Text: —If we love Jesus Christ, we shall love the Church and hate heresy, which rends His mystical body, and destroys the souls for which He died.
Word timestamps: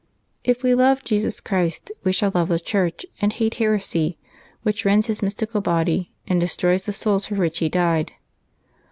—If 0.51 0.63
we 0.63 0.73
love 0.73 1.03
Jesus 1.03 1.39
Christ, 1.39 1.91
we 2.03 2.11
shall 2.11 2.31
love 2.33 2.47
the 2.47 2.59
Church 2.59 3.05
and 3.21 3.31
hate 3.31 3.53
heresy, 3.61 4.17
which 4.63 4.83
rends 4.83 5.05
His 5.05 5.21
mystical 5.21 5.61
body, 5.61 6.11
and 6.27 6.41
destroys 6.41 6.87
the 6.87 6.91
souls 6.91 7.27
for 7.27 7.35
which 7.35 7.59
He 7.59 7.69
died. 7.69 8.13